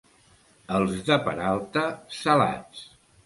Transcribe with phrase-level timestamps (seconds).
[0.77, 1.85] Els de Peralta,
[2.23, 2.81] salats.